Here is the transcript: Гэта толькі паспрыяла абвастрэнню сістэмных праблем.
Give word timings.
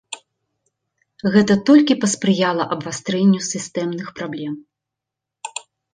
Гэта 1.35 1.57
толькі 1.69 1.99
паспрыяла 2.05 2.63
абвастрэнню 2.77 3.41
сістэмных 3.53 4.07
праблем. 4.21 4.53